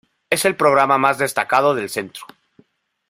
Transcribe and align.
Es 0.31 0.45
el 0.45 0.55
programa 0.55 0.97
más 0.97 1.19
destacado 1.19 1.75
del 1.75 1.87
centro. 1.91 2.23